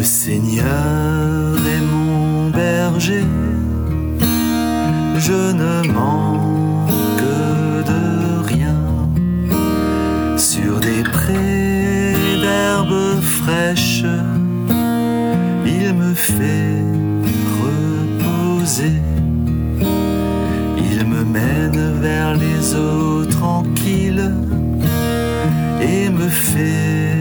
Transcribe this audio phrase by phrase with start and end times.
[0.00, 3.22] Le Seigneur est mon berger,
[5.18, 7.20] je ne manque
[7.90, 8.80] de rien.
[10.38, 14.06] Sur des prés d'herbes fraîches,
[15.66, 16.82] il me fait
[17.60, 19.02] reposer.
[20.78, 24.32] Il me mène vers les eaux tranquilles
[25.82, 27.19] et me fait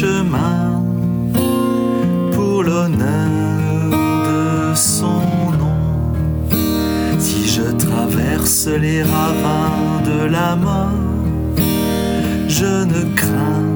[0.00, 0.82] chemin
[2.32, 3.90] pour l'honneur
[4.30, 5.20] de son
[5.60, 5.82] nom.
[7.18, 11.04] Si je traverse les ravins de la mort,
[12.48, 13.66] je ne crains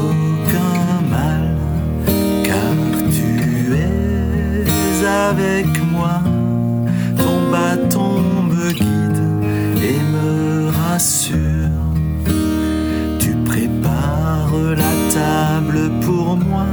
[0.00, 0.76] aucun
[1.16, 1.44] mal,
[2.44, 2.74] car
[3.16, 3.32] tu
[3.88, 6.16] es avec moi.
[7.16, 8.20] Ton bâton
[8.50, 8.91] me guide
[16.32, 16.66] pour moi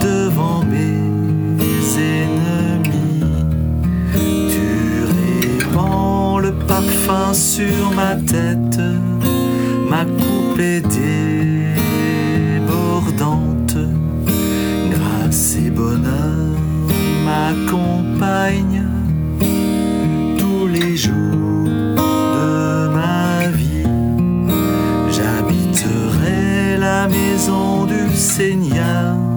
[0.00, 0.98] devant mes
[2.14, 3.22] ennemis.
[4.52, 4.68] Tu
[5.18, 8.80] répands le parfum sur ma tête,
[9.88, 10.82] ma coupe est
[12.58, 13.76] débordante.
[14.90, 16.56] Grâce et bonheur
[17.24, 18.88] m'accompagnent
[20.38, 21.68] tous les jours
[22.36, 23.86] de ma vie.
[25.16, 27.81] J'habiterai la maison
[28.22, 29.31] Seigneur